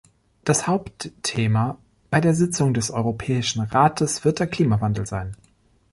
[0.45, 1.77] Das Hauptthema
[2.09, 5.35] bei der Sitzung des Europäischen Rates wird der Klimawandel sein.